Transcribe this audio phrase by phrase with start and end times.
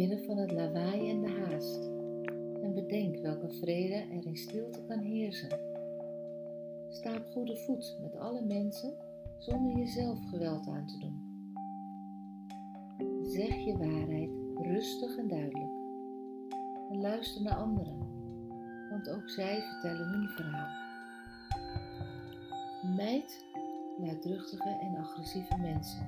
[0.00, 1.84] Binnen van het lawaai en de haast
[2.62, 5.48] en bedenk welke vrede er in stilte kan heersen.
[6.88, 8.94] Sta op goede voet met alle mensen
[9.38, 11.18] zonder jezelf geweld aan te doen.
[13.22, 14.30] Zeg je waarheid
[14.66, 15.72] rustig en duidelijk
[16.90, 17.98] en luister naar anderen,
[18.90, 20.68] want ook zij vertellen hun verhaal.
[22.96, 23.44] Mijd
[23.98, 26.06] luidruchtige en agressieve mensen.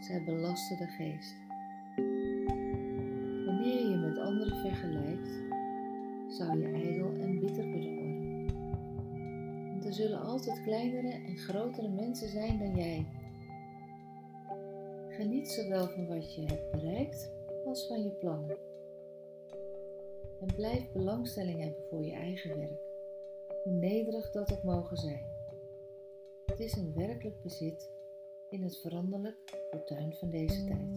[0.00, 1.47] Zij belasten de geest.
[6.38, 8.46] Zou je ijdel en bitter kunnen worden.
[9.70, 13.06] Want er zullen altijd kleinere en grotere mensen zijn dan jij.
[15.08, 17.32] Geniet zowel van wat je hebt bereikt
[17.64, 18.56] als van je plannen.
[20.40, 22.80] En blijf belangstelling hebben voor je eigen werk,
[23.64, 25.24] hoe nederig dat ook mogen zijn.
[26.46, 27.90] Het is een werkelijk bezit
[28.50, 30.96] in het veranderlijk fortuin van deze tijd.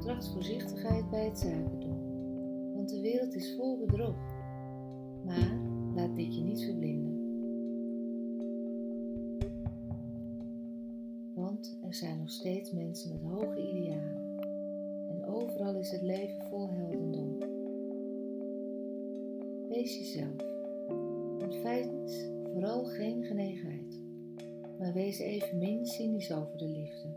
[0.00, 2.09] Tracht voorzichtigheid bij het zaken doen,
[2.80, 4.16] want de wereld is vol bedrog.
[5.24, 5.58] Maar
[5.94, 7.18] laat dit je niet verblinden.
[11.34, 14.38] Want er zijn nog steeds mensen met hoge idealen
[15.08, 17.38] en overal is het leven vol heldendom.
[19.68, 20.40] Wees jezelf
[21.38, 24.02] en feit vooral geen genegenheid,
[24.78, 27.08] maar wees evenmin cynisch over de liefde.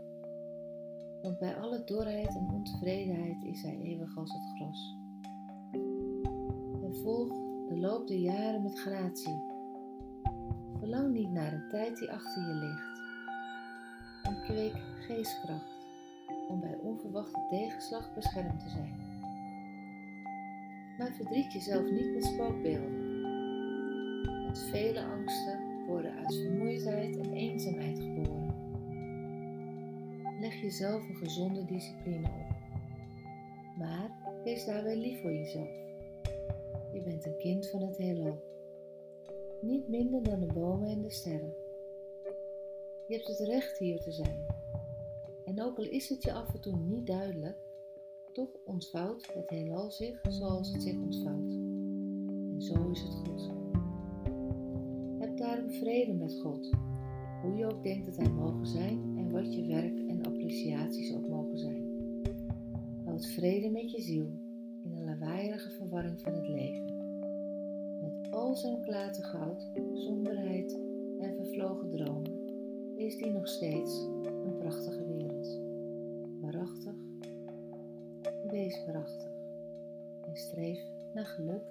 [1.22, 5.02] Want bij alle dorheid en ontevredenheid is hij eeuwig als het gras.
[7.04, 7.28] Volg
[7.68, 9.42] de loop der jaren met gratie.
[10.78, 13.00] Verlang niet naar een tijd die achter je ligt.
[14.22, 15.86] En kweek geestkracht
[16.48, 18.96] om bij onverwachte tegenslag beschermd te zijn.
[20.98, 23.22] Maar verdriet jezelf niet met spookbeelden.
[24.46, 28.54] Met vele angsten worden uit vermoeidheid en eenzaamheid geboren.
[30.40, 32.56] Leg jezelf een gezonde discipline op.
[33.78, 34.10] Maar
[34.44, 35.84] wees daarbij lief voor jezelf.
[36.94, 38.42] Je bent een kind van het heelal.
[39.60, 41.54] Niet minder dan de bomen en de sterren.
[43.06, 44.46] Je hebt het recht hier te zijn.
[45.44, 47.56] En ook al is het je af en toe niet duidelijk,
[48.32, 51.52] toch ontvouwt het heelal zich zoals het zich ontvouwt.
[52.52, 53.50] En zo is het goed.
[55.18, 56.70] Heb daarom vrede met God,
[57.42, 61.28] hoe je ook denkt dat Hij mogen zijn en wat je werk en appreciaties ook
[61.28, 61.92] mogen zijn.
[63.04, 64.43] Houd vrede met je ziel
[64.84, 66.92] in de lawaaierige verwarring van het leven.
[68.00, 70.78] Met al zijn klatergoud, somberheid
[71.18, 72.44] en vervlogen dromen
[72.96, 75.58] is die nog steeds een prachtige wereld.
[76.40, 76.94] Waarachtig,
[78.46, 79.30] wees waarachtig
[80.26, 80.80] en streef
[81.14, 81.64] naar geluk